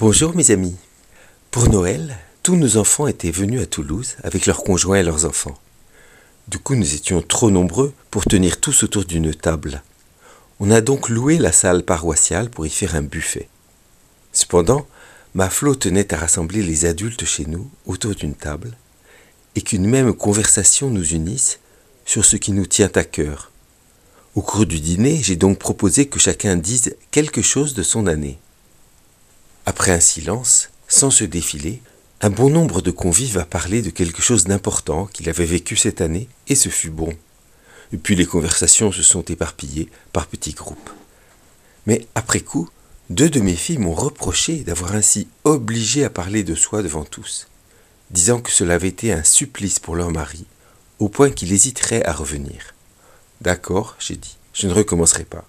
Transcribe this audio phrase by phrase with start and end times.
[0.00, 0.76] Bonjour mes amis.
[1.50, 5.58] Pour Noël, tous nos enfants étaient venus à Toulouse avec leurs conjoints et leurs enfants.
[6.46, 9.82] Du coup, nous étions trop nombreux pour tenir tous autour d'une table.
[10.60, 13.48] On a donc loué la salle paroissiale pour y faire un buffet.
[14.32, 14.86] Cependant,
[15.34, 18.76] ma Flo tenait à rassembler les adultes chez nous autour d'une table
[19.56, 21.58] et qu'une même conversation nous unisse
[22.04, 23.50] sur ce qui nous tient à cœur.
[24.36, 28.38] Au cours du dîner, j'ai donc proposé que chacun dise quelque chose de son année.
[29.68, 31.82] Après un silence, sans se défiler,
[32.22, 36.00] un bon nombre de convives a parlé de quelque chose d'important qu'il avait vécu cette
[36.00, 37.14] année, et ce fut bon.
[38.02, 40.88] Puis les conversations se sont éparpillées par petits groupes.
[41.84, 42.70] Mais après coup,
[43.10, 47.46] deux de mes filles m'ont reproché d'avoir ainsi obligé à parler de soi devant tous,
[48.10, 50.46] disant que cela avait été un supplice pour leur mari,
[50.98, 52.74] au point qu'il hésiterait à revenir.
[53.42, 55.44] D'accord, j'ai dit, je ne recommencerai pas.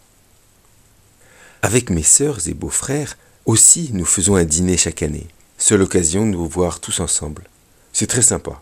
[1.61, 3.15] Avec mes sœurs et beaux-frères,
[3.45, 5.27] aussi, nous faisons un dîner chaque année.
[5.57, 7.49] Seule occasion de nous voir tous ensemble.
[7.93, 8.61] C'est très sympa.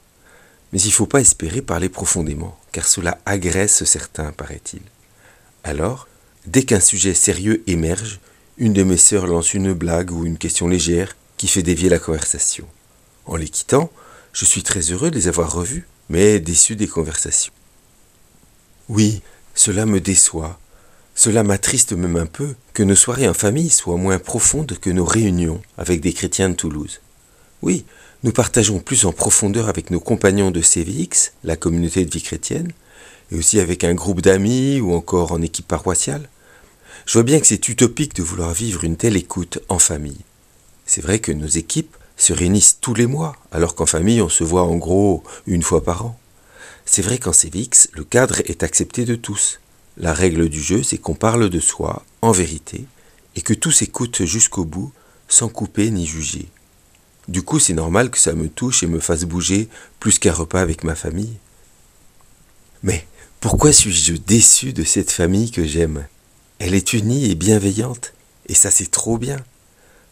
[0.73, 4.81] Mais il ne faut pas espérer parler profondément, car cela agresse certains, paraît-il.
[5.63, 6.07] Alors,
[6.45, 8.19] dès qu'un sujet sérieux émerge,
[8.57, 11.99] une de mes sœurs lance une blague ou une question légère qui fait dévier la
[11.99, 12.67] conversation.
[13.25, 13.91] En les quittant,
[14.33, 17.53] je suis très heureux de les avoir revus, mais déçu des conversations.
[18.89, 19.21] Oui,
[19.53, 20.59] cela me déçoit,
[21.17, 25.03] cela m'attriste même un peu que nos soirées en famille soient moins profondes que nos
[25.03, 27.01] réunions avec des chrétiens de Toulouse.
[27.63, 27.85] Oui,
[28.21, 32.71] nous partageons plus en profondeur avec nos compagnons de CVX, la communauté de vie chrétienne,
[33.31, 36.29] et aussi avec un groupe d'amis ou encore en équipe paroissiale.
[37.07, 40.21] Je vois bien que c'est utopique de vouloir vivre une telle écoute en famille.
[40.85, 44.43] C'est vrai que nos équipes se réunissent tous les mois, alors qu'en famille on se
[44.43, 46.19] voit en gros une fois par an.
[46.85, 49.59] C'est vrai qu'en CVX, le cadre est accepté de tous.
[49.99, 52.85] La règle du jeu, c'est qu'on parle de soi en vérité
[53.35, 54.91] et que tout s'écoute jusqu'au bout
[55.27, 56.49] sans couper ni juger.
[57.27, 59.67] Du coup, c'est normal que ça me touche et me fasse bouger
[59.99, 61.37] plus qu'un repas avec ma famille.
[62.83, 63.07] Mais
[63.39, 66.05] pourquoi suis-je déçu de cette famille que j'aime?
[66.59, 68.13] Elle est unie et bienveillante,
[68.47, 69.43] et ça c'est trop bien.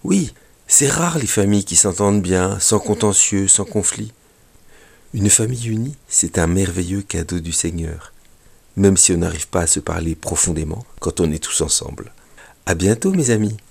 [0.03, 0.33] Oui,
[0.67, 4.11] c'est rare les familles qui s'entendent bien, sans contentieux, sans conflit.
[5.13, 8.13] Une famille unie, c'est un merveilleux cadeau du Seigneur
[8.77, 12.11] même si on n'arrive pas à se parler profondément quand on est tous ensemble.
[12.65, 13.57] À bientôt mes amis